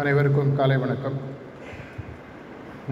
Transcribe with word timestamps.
அனைவருக்கும் 0.00 0.54
காலை 0.56 0.76
வணக்கம். 0.82 1.16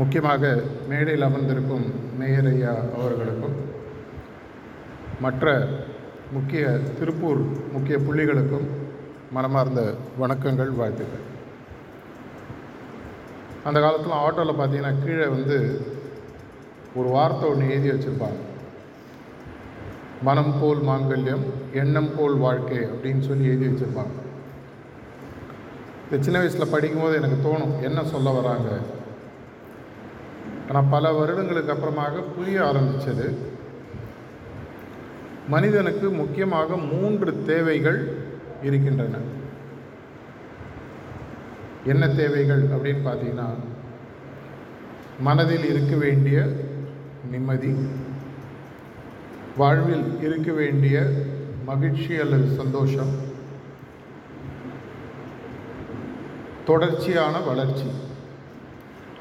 முக்கியமாக 0.01 0.43
மேடையில் 0.89 1.25
அமர்ந்திருக்கும் 1.27 1.87
மேயர் 2.19 2.49
ஐயா 2.51 2.73
அவர்களுக்கும் 2.97 3.55
மற்ற 5.25 5.55
முக்கிய 6.35 6.65
திருப்பூர் 6.99 7.41
முக்கிய 7.73 7.99
புள்ளிகளுக்கும் 7.99 8.69
மனமார்ந்த 9.37 9.83
வணக்கங்கள் 10.21 10.75
வாழ்த்துக்கள். 10.81 11.25
அந்த 13.65 13.81
காலத்தில் 13.81 14.21
ஆட்டோவில் 14.21 14.61
பார்த்தீங்கன்னா 14.61 14.95
கீழே 15.05 15.27
வந்து 15.37 15.59
ஒரு 16.95 17.09
வார்த்தை 17.09 17.51
ஒன்று 17.51 17.75
எழுதி 17.75 17.91
வச்சுருப்பாங்க. 17.91 18.41
மனம் 20.23 20.55
போல் 20.61 20.89
மாங்கல்யம் 20.91 21.47
எண்ணம் 21.73 22.15
போல் 22.17 22.37
வாழ்க்கை 22.47 22.79
அப்படின்னு 22.79 23.29
சொல்லி 23.31 23.47
எழுதி 23.53 23.67
வச்சுருப்பாங்க. 23.67 24.17
இந்த 26.13 26.25
சின்ன 26.25 26.39
வயசில் 26.39 26.73
படிக்கும்போது 26.73 27.19
எனக்கு 27.19 27.37
தோணும் 27.45 27.75
என்ன 27.83 28.05
சொல்ல 28.05 28.31
வராங்க? 28.31 28.69
ஆனால் 30.69 30.89
பல 30.91 31.13
வருடங்களுக்கு 31.13 31.73
அப்புறமாக 31.75 32.23
புரிய 32.37 32.65
ஆரம்பித்தது 32.65 33.27
மனிதனுக்கு 35.49 36.11
முக்கியமாக 36.11 36.77
மூன்று 36.77 37.45
தேவைகள் 37.47 38.01
இருக்கின்றன. 38.63 39.21
என்ன 41.85 42.09
தேவைகள் 42.09 42.63
அப்படின்னு 42.75 43.03
பார்த்தீங்கன்னா 43.09 43.49
மனதில் 45.21 45.65
இருக்க 45.65 45.97
வேண்டிய 45.97 46.39
நிம்மதி 47.31 47.73
வாழ்வில் 49.57 50.07
இருக்க 50.27 50.53
வேண்டிய 50.53 50.97
மகிழ்ச்சி 51.65 52.13
அல்லது 52.17 52.47
சந்தோஷம் 52.63 53.13
தொடர்ச்சியான 56.69 57.35
வளர்ச்சி. 57.51 57.89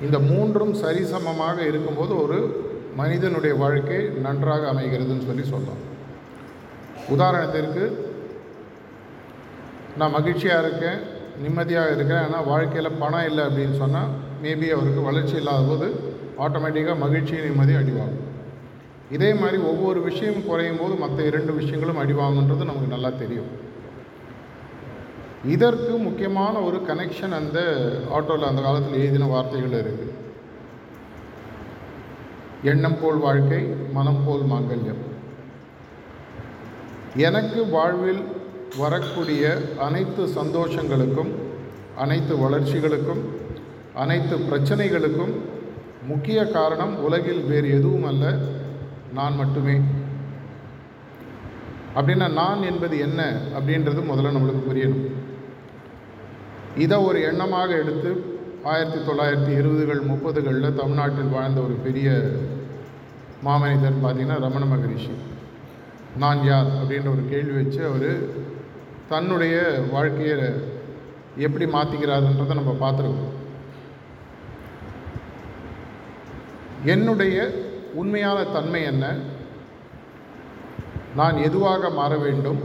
இந்த 0.05 0.17
மூன்றும் 0.29 0.73
சரிசமமாக 0.83 1.57
இருக்கும்போது 1.69 2.13
ஒரு 2.23 2.39
மனிதனுடைய 2.99 3.53
வாழ்க்கை 3.63 3.99
நன்றாக 4.25 4.63
அமைகிறதுன்னு 4.73 5.27
சொல்லி 5.29 5.45
சொல்லலாம். 5.51 5.81
உதாரணத்திற்கு 7.15 7.83
நான் 9.99 10.15
மகிழ்ச்சியாக 10.17 10.63
இருக்கேன் 10.63 10.99
நிம்மதியாக 11.43 11.93
இருக்கேன் 11.95 12.23
ஆனால் 12.25 12.47
வாழ்க்கையில் 12.51 12.97
பணம் 13.01 13.27
இல்லை 13.29 13.43
அப்படின்னு 13.49 13.75
சொன்னால் 13.83 14.11
மேபி 14.43 14.67
அவருக்கு 14.75 15.01
வளர்ச்சி 15.09 15.35
இல்லாத 15.41 15.61
போது 15.69 15.87
ஆட்டோமேட்டிக்காக 16.45 16.97
மகிழ்ச்சி 17.05 17.35
நிம்மதி 17.45 17.73
அடிவாகும் 17.79 18.25
இதே 19.15 19.29
மாதிரி 19.41 19.57
ஒவ்வொரு 19.69 19.99
விஷயம் 20.07 20.45
குறையும் 20.47 20.79
போது 20.81 20.95
மற்ற 21.03 21.19
இரண்டு 21.29 21.51
விஷயங்களும் 21.59 22.01
அடிவாங்குன்றது 22.01 22.69
நமக்கு 22.69 22.93
நல்லா 22.95 23.11
தெரியும். 23.21 23.49
இதற்கு 25.45 25.97
முக்கியமான 25.97 26.55
ஒரு 26.59 26.77
கனெக்ஷன் 26.87 27.35
அந்த 27.39 27.59
ஆட்டோவில் 28.15 28.49
அந்த 28.49 28.61
காலத்தில் 28.61 28.99
எழுதின 29.01 29.25
வார்த்தைகள் 29.25 29.77
இருக்குது 29.81 30.15
எண்ணம் 32.63 32.97
போல் 33.01 33.17
வாழ்க்கை 33.17 33.59
மனம் 33.93 34.23
போல் 34.25 34.43
மாங்கல்யம். 34.51 35.03
எனக்கு 37.15 37.59
வாழ்வில் 37.69 38.23
வரக்கூடிய 38.77 39.43
அனைத்து 39.79 40.25
சந்தோஷங்களுக்கும் 40.39 41.31
அனைத்து 41.97 42.35
வளர்ச்சிகளுக்கும் 42.35 43.23
அனைத்து 43.93 44.35
பிரச்சனைகளுக்கும் 44.49 45.33
முக்கிய 46.07 46.45
காரணம் 46.45 46.93
உலகில் 47.05 47.41
வேறு 47.45 47.69
எதுவும் 47.69 48.03
அல்ல 48.03 48.35
நான் 49.13 49.35
மட்டுமே. 49.35 49.77
அப்படின்னா 51.95 52.31
நான் 52.31 52.61
என்பது 52.63 52.99
என்ன 52.99 53.21
அப்படின்றது 53.57 54.01
முதல்ல 54.11 54.33
நம்மளுக்கு 54.35 54.63
புரியணும். 54.69 55.05
இதை 56.77 56.97
ஒரு 56.97 57.19
எண்ணமாக 57.19 57.69
எடுத்து 57.69 58.37
ஆயிரத்தி 58.63 58.99
தொள்ளாயிரத்தி 58.99 59.51
இருபதுகள் 59.57 60.01
முப்பதுகளில் 60.09 60.75
தமிழ்நாட்டில் 60.75 61.35
வாழ்ந்த 61.35 61.61
ஒரு 61.61 61.73
பெரிய 61.73 62.09
மாமனிதர் 63.45 64.03
பார்த்திங்கன்னா 64.03 64.39
ரமண 64.39 64.65
மகரிஷி. 64.65 65.13
நான் 66.17 66.43
யார் 66.43 66.69
அப்படின்ற 66.79 67.09
ஒரு 67.09 67.23
கேள்வி 67.29 67.63
வச்சு 67.63 67.81
அவர் 67.85 68.11
தன்னுடைய 69.09 69.55
வாழ்க்கையை 69.91 70.37
எப்படி 71.37 71.65
மாற்றிக்கிறாருன்றதை 71.65 72.55
நம்ம 72.59 72.75
பார்த்துருக்கோம். 72.83 73.35
என்னுடைய 76.85 77.37
உண்மையான 77.93 78.43
தன்மை 78.43 78.81
என்ன? 78.83 79.05
நான் 81.19 81.43
எதுவாக 81.47 81.89
மாற 81.99 82.13
வேண்டும்? 82.25 82.61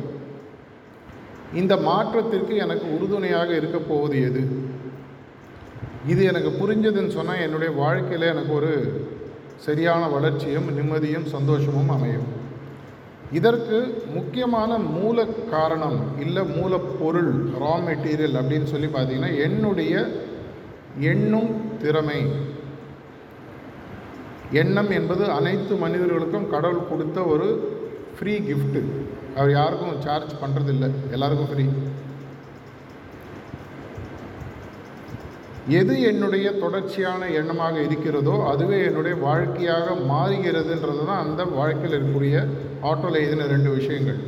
இந்த 1.61 1.75
மாற்றத்திற்கு 1.89 2.55
எனக்கு 2.65 2.87
உறுதுணையாக 2.97 3.51
இருக்க 3.61 3.79
போவது 3.91 4.17
எது? 4.29 4.43
இது 6.13 6.23
எனக்கு 6.31 6.51
புரிஞ்சதுன்னு 6.61 7.17
சொன்னால் 7.19 7.45
என்னுடைய 7.47 7.71
வாழ்க்கையில் 7.83 8.33
எனக்கு 8.33 8.53
ஒரு 8.61 8.73
சரியான 9.67 10.03
வளர்ச்சியும் 10.15 10.67
நிம்மதியும் 10.79 11.29
சந்தோஷமும் 11.35 11.93
அமையும். 11.97 12.27
இதற்கு 13.39 13.79
முக்கியமான 14.17 14.71
மூல 14.97 15.19
காரணம் 15.53 15.97
இல்லை 16.25 16.43
மூலப்பொருள் 16.57 17.31
ரா 17.63 17.73
மெட்டீரியல் 17.87 18.39
அப்படின்னு 18.41 18.69
சொல்லி 18.73 18.89
பார்த்தீங்கன்னா 18.97 19.31
என்னுடைய 19.47 19.95
எண்ணும் 21.13 21.51
திறமை. 21.83 22.21
எண்ணம் 24.63 24.91
என்பது 24.99 25.25
அனைத்து 25.39 25.75
மனிதர்களுக்கும் 25.85 26.51
கடவுள் 26.55 26.89
கொடுத்த 26.91 27.21
ஒரு 27.35 27.49
ஃப்ரீ 28.17 28.35
கிஃப்ட்டு 28.49 28.81
அவர் 29.37 29.51
யாருக்கும் 29.51 30.01
சார்ஜ் 30.07 30.35
பண்ணுறதில்ல 30.43 30.87
எல்லாருக்கும் 31.11 31.51
ஃப்ரீ 31.53 31.67
எது 35.79 35.95
என்னுடைய 36.09 36.47
தொடர்ச்சியான 36.63 37.29
எண்ணமாக 37.41 37.77
இருக்கிறதோ 37.85 38.35
அதுவே 38.51 38.79
என்னுடைய 38.85 39.15
வாழ்க்கையாக 39.27 39.95
மாறுகிறதுன்றது 40.11 41.05
தான் 41.11 41.23
அந்த 41.25 41.43
வாழ்க்கையில் 41.59 41.97
இருக்கக்கூடிய 41.97 42.35
ஆட்டோவில் 42.89 43.21
எழுதின 43.21 43.47
ரெண்டு 43.47 43.71
விஷயங்கள். 43.77 44.21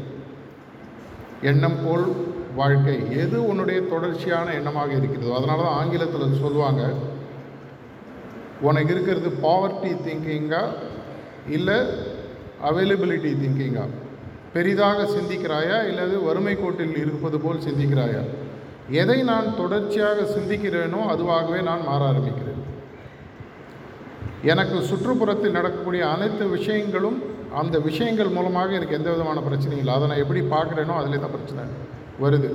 எண்ணம் 1.51 1.79
போல் 1.85 2.07
வாழ்க்கை. 2.61 2.97
எது 3.23 3.37
உன்னுடைய 3.49 3.81
தொடர்ச்சியான 3.93 4.55
எண்ணமாக 4.61 4.91
இருக்கிறதோ 4.99 5.35
அதனால 5.39 5.65
தான் 5.67 5.79
ஆங்கிலத்தில் 5.81 6.41
சொல்லுவாங்க 6.45 6.83
உனக்கு 8.69 8.93
இருக்கிறது 8.95 9.31
பாவர்ட்டி 9.47 9.91
திங்கிங்கா 10.07 10.63
இல்லை 11.57 11.79
அவைலபிலிட்டி 12.69 13.31
திங்கிங்கா 13.43 13.85
பெரிதாக 14.55 15.03
சிந்திக்கிறாயா? 15.03 15.79
இல்லது 15.89 16.23
வறுமை 16.23 16.55
கோட்டில் 16.61 16.97
இருப்பது 16.97 17.39
போல் 17.41 17.65
சிந்திக்கிறாயா? 17.69 18.23
எதை 18.91 19.23
நான் 19.23 19.57
தொடர்ச்சியாக 19.57 20.23
சிந்திக்கிறேனோ 20.23 21.01
அதுவாகவே 21.13 21.63
நான் 21.63 21.87
மாற 21.89 22.01
ஆரம்பிக்கிறேன். 22.11 22.61
எனக்கு 24.43 24.77
சுற்றுப்புறத்தில் 24.91 25.57
நடக்கக்கூடிய 25.59 26.03
அனைத்து 26.09 26.45
விஷயங்களும் 26.49 27.19
அந்த 27.61 27.79
விஷயங்கள் 27.79 28.35
மூலமாக 28.37 28.73
எனக்கு 28.73 28.95
எந்த 28.95 29.11
விதமான 29.11 29.41
பிரச்சனையும் 29.49 29.83
இல்லை. 29.83 29.95
அதை 29.95 30.09
நான் 30.09 30.23
எப்படி 30.25 30.41
பார்க்குறேனோ 30.41 30.95
அதிலே 31.01 31.19
தான் 31.25 31.35
பிரச்சனை 31.37 31.65
வருது. 32.25 32.51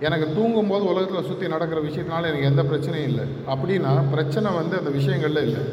எனக்கு 0.00 0.26
தூங்கும்போது 0.36 0.84
உலகத்தில் 0.84 1.28
சுற்றி 1.28 1.48
நடக்கிற 1.48 1.80
விஷயத்தினால 1.80 2.28
எனக்கு 2.30 2.50
எந்த 2.52 2.62
பிரச்சனையும் 2.62 3.08
இல்லை. 3.12 3.24
அப்படின்னா 3.52 4.10
பிரச்சனை 4.10 4.54
வந்து 4.54 4.78
அந்த 4.78 4.90
விஷயங்களில் 4.90 5.46
இல்லை. 5.48 5.64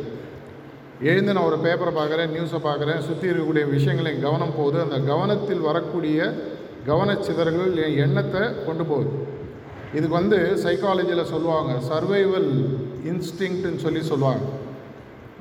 எழுந்து 1.02 1.34
நான் 1.34 1.48
ஒரு 1.50 1.58
பேப்பரை 1.64 1.92
பார்க்குறேன் 1.98 2.32
நியூஸை 2.36 2.60
பார்க்குறேன் 2.64 3.04
சுற்றி 3.08 3.30
இருக்கக்கூடிய 3.30 3.70
விஷயங்கள் 3.70 4.12
என் 4.12 4.22
கவனம் 4.22 4.56
போகுது. 4.56 4.80
அந்த 4.82 4.98
கவனத்தில் 5.12 5.60
வரக்கூடிய 5.60 6.34
கவனச்சிதறல்கள் 6.88 7.76
என் 7.86 7.98
எண்ணத்தை 7.98 8.42
கொண்டு 8.66 8.86
போகுது. 8.86 9.12
இதுக்கு 9.94 10.16
வந்து 10.16 10.40
சைக்காலஜியில் 10.64 11.30
சொல்லுவாங்க 11.34 11.74
சர்வைவல் 11.90 12.50
இன்ஸ்டிங்க்ட்னு 13.12 13.84
சொல்லி 13.86 14.02
சொல்லுவாங்க. 14.02 14.44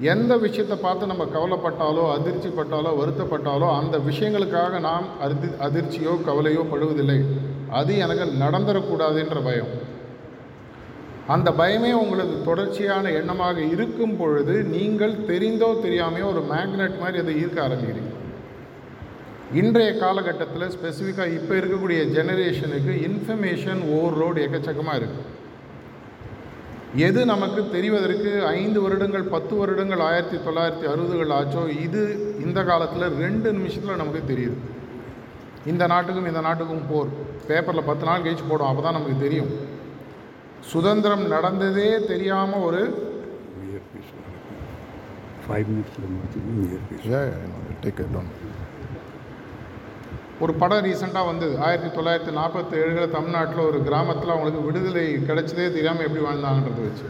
எந்த 0.00 0.36
விஷயத்தை 0.36 0.76
பார்த்து 0.76 1.06
நம்ம 1.06 1.24
கவலைப்பட்டாலோ 1.24 2.04
அதிர்ச்சிப்பட்டாலோ 2.16 2.90
வருத்தப்பட்டாலோ 3.00 3.68
அந்த 3.80 3.98
விஷயங்களுக்காக 3.98 4.80
நாம் 4.80 5.06
அதிர் 5.20 5.58
அதிர்ச்சியோ 5.68 6.14
கவலையோ 6.28 6.64
படுவதில்லை. 6.72 7.18
அது 7.70 7.98
எனக்கு 7.98 8.24
நடந்துடக்கூடாதுன்ற 8.44 9.44
பயம். 9.44 9.72
அந்த 11.34 11.48
பயமே 11.60 11.92
உங்களுக்கு 12.02 12.36
தொடர்ச்சியான 12.48 13.10
எண்ணமாக 13.20 13.58
இருக்கும் 13.74 14.16
பொழுது 14.18 14.54
நீங்கள் 14.74 15.14
தெரிந்தோ 15.30 15.70
தெரியாமையோ 15.84 16.26
ஒரு 16.32 16.42
மேக்னெட் 16.52 17.00
மாதிரி 17.02 17.20
அதை 17.22 17.32
ஈர்க்க 17.42 17.64
ஆரம்பிக்கிறீங்க. 17.66 18.12
இன்றைய 19.60 19.90
காலகட்டத்தில் 20.02 20.72
ஸ்பெசிஃபிக்காக 20.76 21.34
இப்போ 21.38 21.54
இருக்கக்கூடிய 21.60 22.00
ஜெனரேஷனுக்கு 22.16 22.92
இன்ஃபர்மேஷன் 23.08 23.82
ஓவர்லோடு 23.96 24.44
எக்கச்சக்கமாக 24.46 25.00
இருக்குது 25.00 25.34
எது 27.06 27.20
நமக்கு 27.32 27.60
தெரிவதற்கு 27.74 28.30
ஐந்து 28.58 28.78
வருடங்கள் 28.84 29.30
பத்து 29.34 29.54
வருடங்கள் 29.60 30.02
ஆயிரத்தி 30.08 30.38
தொள்ளாயிரத்தி 30.46 30.86
அறுபதுகள் 30.92 31.34
ஆச்சோ 31.38 31.62
இது 31.86 32.02
இந்த 32.46 32.60
காலத்தில் 32.70 33.06
ரெண்டு 33.24 33.48
நிமிஷத்தில் 33.56 34.00
நமக்கு 34.02 34.22
தெரியுது. 34.32 34.56
இந்த 35.72 35.84
நாட்டுக்கும் 35.92 36.28
இந்த 36.30 36.42
நாட்டுக்கும் 36.46 36.86
போர். 36.90 37.10
பேப்பரில் 37.48 37.88
பத்து 37.88 38.06
நாள் 38.08 38.24
கழிச்சு 38.26 38.46
போடும் 38.50 38.68
அப்போ 38.68 38.82
தான் 38.86 38.96
நமக்கு 38.98 39.24
தெரியும். 39.24 39.50
சுதந்திரம் 40.72 41.24
நடந்ததே 41.34 41.90
தெரியாமல் 42.12 42.64
ஒரு 42.68 42.82
ஒரு 50.44 50.52
படம் 50.60 50.82
ரீசெண்டாக 50.86 51.28
வந்தது. 51.28 51.54
ஆயிரத்தி 51.66 51.90
தொள்ளாயிரத்தி 51.96 52.32
நாற்பத்தி 52.38 52.74
ஏழில் 52.80 53.14
தமிழ்நாட்டில் 53.14 53.68
ஒரு 53.68 53.78
கிராமத்தில் 53.86 54.32
அவங்களுக்கு 54.34 54.64
விடுதலை 54.66 55.04
கிடைச்சதே 55.28 55.66
தெரியாமல் 55.76 56.06
எப்படி 56.06 56.24
வாழ்ந்தாங்கன்றதை 56.24 56.82
வச்சு. 56.88 57.06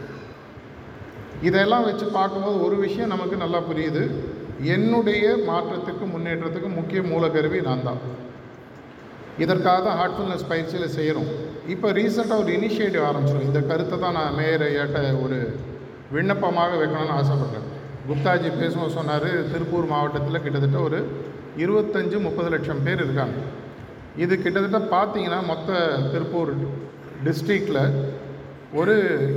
இதெல்லாம் 1.47 1.87
வச்சு 1.87 2.05
பார்க்கும்போது 2.19 2.59
ஒரு 2.67 2.77
விஷயம் 2.85 3.13
நமக்கு 3.13 3.37
நல்லா 3.43 3.61
புரியுது. 3.69 4.03
என்னுடைய 4.75 5.25
மாற்றத்துக்கு 5.49 6.05
முன்னேற்றத்துக்கு 6.13 6.69
முக்கிய 6.77 7.01
மூலக்கருவி 7.11 7.59
நான் 7.69 7.85
தான் 7.89 8.01
இதற்காக 9.43 9.79
தான் 9.87 9.99
ஹார்ட்ஃபுல்னஸ் 10.01 10.49
பயிற்சியில் 10.51 10.95
செய்கிறோம் 10.97 11.29
இப்போ 11.73 11.87
ரீசெண்டாக 11.97 12.41
ஒரு 12.41 12.51
இனிஷியேட்டிவ் 12.57 13.05
ஆரம்பிச்சிடும் 13.07 13.47
இந்த 13.47 13.59
கருத்தை 13.69 13.95
தான் 14.03 14.15
நான் 14.17 14.35
மேயர் 14.39 14.63
ஏட்ட 14.81 14.99
ஒரு 15.23 15.37
விண்ணப்பமாக 16.15 16.77
வைக்கணும்னு 16.81 17.15
ஆசைப்பட்டேன் 17.19 17.65
குப்தாஜி 18.09 18.49
பேசும்போது 18.59 18.95
சொன்னார் 18.97 19.27
திருப்பூர் 19.53 19.89
மாவட்டத்தில் 19.93 20.43
கிட்டத்தட்ட 20.45 20.79
ஒரு 20.87 20.99
இருபத்தஞ்சு 21.63 22.17
முப்பது 22.27 22.49
லட்சம் 22.53 22.83
பேர் 22.85 23.03
இருக்காங்க. 23.05 23.37
இது 24.23 24.33
கிட்டத்தட்ட 24.43 24.79
பார்த்தீங்கன்னா 24.95 25.39
மொத்த 25.51 25.79
திருப்பூர் 26.13 26.53
டிஸ்ட்ரிக்டில் 27.25 27.83
ஒரு 28.79 28.95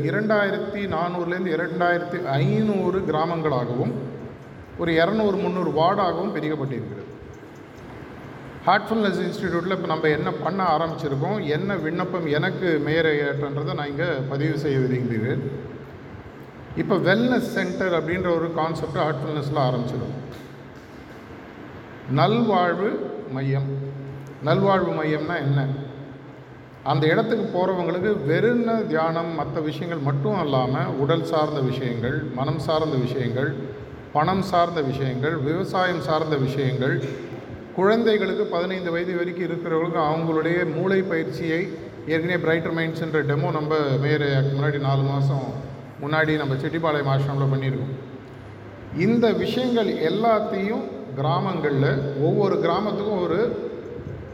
இரண்டாயிரத்தி 0.09 0.83
நானூறுலேருந்து 0.97 1.55
இரண்டாயிரத்தி 1.57 2.21
ஐநூறு 2.45 3.01
கிராமங்களாகவும் 3.11 3.95
ஒரு 4.83 4.93
இரநூறு 5.01 5.37
முந்நூறு 5.45 5.73
வார்டாகவும் 5.81 6.35
பிரிக்கப்பட்டிருக்கிறது. 6.37 7.10
ஹார்ட்ஃபுல்னஸ் 8.67 9.21
இன்ஸ்டிடியூட்டில் 9.27 9.75
இப்போ 9.77 9.89
நம்ம 9.93 10.09
என்ன 10.09 10.31
பண்ண 10.45 10.61
ஆரம்பிச்சிருக்கோம் 10.77 11.39
என்ன 11.57 11.77
விண்ணப்பம் 11.85 12.27
எனக்கு 12.39 12.69
மேயர் 12.87 13.09
ஏற்றன்றதை 13.27 13.75
நான் 13.79 13.91
இங்கே 13.93 14.09
பதிவு 14.33 14.57
செய்ய 14.65 14.79
விரும்புகிறேன். 14.79 15.43
இப்போ 16.77 16.97
வெல்னஸ் 17.07 17.53
சென்டர் 17.55 17.95
அப்படின்ற 17.99 18.29
ஒரு 18.39 18.49
கான்செப்ட் 18.59 18.99
ஹார்ட்ஃபுல்னஸில் 19.05 19.63
ஆரம்பிச்சிருக்கோம். 19.69 20.19
நல்வாழ்வு 22.19 22.91
மையம். 23.37 23.71
நல்வாழ்வு 24.49 24.93
மையம்னா 25.01 25.37
என்ன? 25.47 25.61
அந்த 26.91 27.05
இடத்துக்கு 27.13 27.47
போகிறவங்களுக்கு 27.57 28.13
வெறும் 28.29 28.63
தியானம் 28.93 29.33
மற்ற 29.41 29.61
விஷயங்கள் 29.71 30.07
மட்டும் 30.07 30.39
இல்லாமல் 30.45 30.93
உடல் 31.03 31.27
சார்ந்த 31.33 31.61
விஷயங்கள் 31.71 32.17
மனம் 32.39 32.63
சார்ந்த 32.67 32.97
விஷயங்கள் 33.07 33.51
பணம் 34.15 34.45
சார்ந்த 34.53 34.81
விஷயங்கள் 34.91 35.35
விவசாயம் 35.49 36.01
சார்ந்த 36.07 36.37
விஷயங்கள் 36.37 36.95
குழந்தைகளுக்கு 37.77 38.45
பதினைந்து 38.45 38.91
வயது 38.91 39.17
வரைக்கும் 39.17 39.47
இருக்கிறவங்களுக்கு 39.49 40.01
அவங்களுடைய 40.11 40.59
மூளை 40.77 41.01
பயிற்சியை 41.03 41.61
ஏற்கனவே 42.07 42.39
பிரைட்டர் 42.45 42.77
மைண்ட்ஸ்ன்ற 42.77 43.21
டெமோ 43.31 43.49
நம்ம 43.53 43.73
மேயர் 43.99 44.27
முன்னாடி 44.55 44.79
நாலு 44.79 45.03
மாதம் 45.03 45.49
முன்னாடி 46.03 46.33
நம்ம 46.37 46.55
செட்டிப்பாளையம் 46.55 47.11
ஆசிரமில் 47.15 47.53
பண்ணியிருக்கோம். 47.53 47.95
இந்த 48.97 49.27
விஷயங்கள் 49.33 49.91
எல்லாத்தையும் 50.11 50.85
கிராமங்களில் 51.17 51.91
ஒவ்வொரு 52.23 52.55
கிராமத்துக்கும் 52.57 53.23
ஒரு 53.23 53.41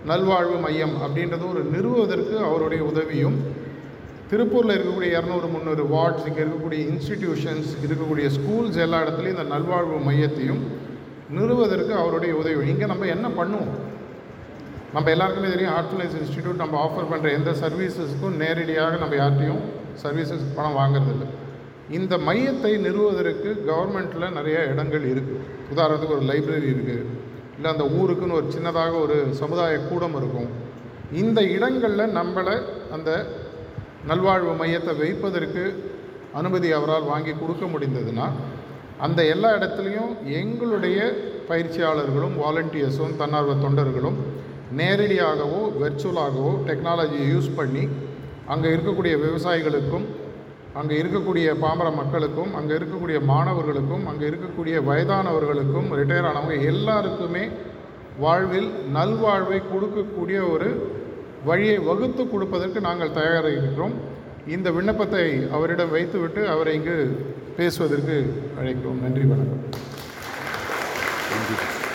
நல்வாழ்வு 0.07 0.59
மையம் 0.61 0.95
அப்படின்றது 1.03 1.45
ஒரு 1.51 1.63
நிறுவுவதற்கு 1.75 2.35
அவருடைய 2.39 2.83
உதவியும் 2.83 3.39
திருப்பூரில் 4.31 4.75
இருக்கக்கூடிய 4.75 5.11
இரநூறு 5.17 5.49
முந்நூறு 5.53 5.83
வார்ட்ஸ் 5.87 6.27
இங்கே 6.29 6.43
இருக்கக்கூடிய 6.45 6.81
இன்ஸ்டிடியூஷன்ஸ் 6.93 7.71
இருக்கக்கூடிய 7.87 8.29
ஸ்கூல்ஸ் 8.29 8.79
எல்லா 8.85 9.01
இடத்துலையும் 9.05 9.37
இந்த 9.37 9.49
நல்வாழ்வு 9.55 9.99
மையத்தையும் 10.07 10.63
நிறுவதற்கு 11.35 11.93
அவருடைய 12.01 12.33
உதவி. 12.41 12.63
இங்கே 12.73 12.87
நம்ம 12.93 13.07
என்ன 13.15 13.27
பண்ணுவோம்? 13.39 13.73
நம்ம 14.95 15.11
எல்லாருக்குமே 15.15 15.49
தெரியும் 15.55 15.75
ஆர்ட்ஃபுல்னஸ் 15.79 16.17
இன்ஸ்டிடியூட் 16.21 16.63
நம்ம 16.63 16.77
ஆஃபர் 16.87 17.11
பண்ணுற 17.13 17.31
எந்த 17.39 17.51
சர்வீசஸ்க்கும் 17.63 18.37
நேரடியாக 18.43 18.97
நம்ம 19.03 19.17
யார்ட்டையும் 19.23 19.63
சர்வீசஸ் 20.03 20.45
பணம் 20.57 20.79
வாங்குறதில்லை. 20.81 21.29
இந்த 21.99 22.15
மையத்தை 22.29 22.73
நிறுவுவதற்கு 22.87 23.51
கவர்மெண்ட்டில் 23.71 24.35
நிறைய 24.37 24.59
இடங்கள் 24.73 25.05
இருக்குது 25.13 25.43
உதாரணத்துக்கு 25.73 26.17
ஒரு 26.19 26.27
லைப்ரரி 26.31 26.69
இருக்குது 26.75 27.05
இல்லை 27.57 27.69
அந்த 27.75 27.85
ஊருக்குன்னு 27.99 28.39
ஒரு 28.41 28.49
சின்னதாக 28.57 28.95
ஒரு 29.05 29.17
சமுதாய 29.41 29.75
கூடம் 29.91 30.17
இருக்கும். 30.21 30.49
இந்த 31.23 31.41
இடங்களில் 31.57 32.15
நம்மளை 32.19 32.57
அந்த 32.97 33.11
நல்வாழ்வு 34.11 34.55
மையத்தை 34.63 34.93
வைப்பதற்கு 35.03 35.63
அனுமதி 36.41 36.69
அவரால் 36.79 37.11
வாங்கி 37.13 37.33
கொடுக்க 37.33 37.65
முடிந்ததுன்னா 37.75 38.27
அந்த 39.01 39.21
எல்லா 39.25 39.49
இடத்துலையும் 39.57 40.13
எங்களுடைய 40.35 40.99
பயிற்சியாளர்களும் 41.49 42.37
வாலண்டியர்ஸும் 42.43 43.17
தன்னார்வ 43.17 43.55
தொண்டர்களும் 43.57 44.19
நேரடியாகவோ 44.77 45.61
வெர்ச்சுவலாகவோ 45.81 46.53
டெக்னாலஜியை 46.67 47.27
யூஸ் 47.29 47.51
பண்ணி 47.57 47.85
அங்கே 48.47 48.69
இருக்கக்கூடிய 48.69 49.15
விவசாயிகளுக்கும் 49.17 50.07
அங்கே 50.75 50.97
இருக்கக்கூடிய 50.99 51.49
பாமர 51.61 51.89
மக்களுக்கும் 51.91 52.51
அங்கே 52.55 52.75
இருக்கக்கூடிய 52.77 53.19
மாணவர்களுக்கும் 53.25 54.05
அங்கே 54.07 54.27
இருக்கக்கூடிய 54.27 54.77
வயதானவர்களுக்கும் 54.85 55.89
ரிட்டையர் 55.93 56.29
ஆனவங்க 56.31 56.57
எல்லாருக்குமே 56.65 57.45
வாழ்வில் 58.19 58.69
நல்வாழ்வை 58.93 59.61
கொடுக்கக்கூடிய 59.65 60.39
ஒரு 60.51 60.69
வழியை 61.45 61.79
வகுத்து 61.85 62.23
கொடுப்பதற்கு 62.25 62.81
நாங்கள் 62.81 63.13
தயாராக 63.13 63.53
இருக்கிறோம் 63.53 63.97
இந்த 64.47 64.69
விண்ணப்பத்தை 64.71 65.25
அவரிடம் 65.51 65.91
வைத்துவிட்டு 65.91 66.43
அவரை 66.49 66.73
இங்கு 66.75 66.99
பேசுவதற்கு 67.57 68.19
அழைக்கிறோம் 68.61 69.03
நன்றி 69.03 69.27
வணக்கம் 69.27 69.65
Thank 71.29 71.81
you. 71.81 71.86